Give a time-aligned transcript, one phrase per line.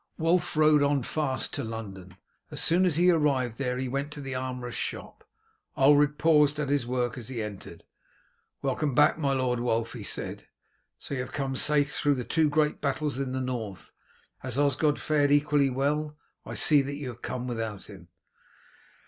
[0.17, 2.17] Wulf rode on fast to London.
[2.49, 5.23] As soon as he arrived there he went to the armourer's shop.
[5.77, 7.83] Ulred paused at his work as he entered.
[8.63, 10.47] "Welcome back, my lord Wulf!" he said.
[10.97, 13.91] "So you have come safe through the two great battles in the North.
[14.39, 18.07] Has Osgod fared equally well, I see that you have come without him?"